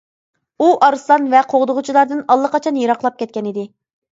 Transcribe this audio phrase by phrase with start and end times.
[0.63, 3.71] ئۇ ئارسلان ۋە قوغدىغۇچىلاردىن ئاللىقاچان يىراقلاپ كەتكەنىدى.